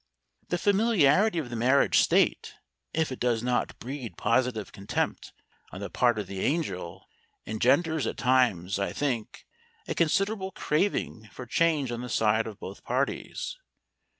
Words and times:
"The 0.47 0.57
familiarity 0.57 1.37
of 1.37 1.51
the 1.51 1.55
marriage 1.55 1.99
state, 1.99 2.55
if 2.91 3.11
it 3.11 3.19
does 3.19 3.43
not 3.43 3.77
breed 3.77 4.17
positive 4.17 4.71
contempt 4.71 5.31
on 5.71 5.79
the 5.79 5.91
part 5.91 6.17
of 6.17 6.25
the 6.25 6.39
angel, 6.39 7.07
engenders 7.45 8.07
at 8.07 8.17
times, 8.17 8.79
I 8.79 8.93
think, 8.93 9.45
a 9.87 9.93
considerable 9.93 10.53
craving 10.53 11.29
for 11.31 11.45
change 11.45 11.91
on 11.91 12.01
the 12.01 12.09
side 12.09 12.47
of 12.47 12.59
both 12.59 12.83
parties. 12.83 13.59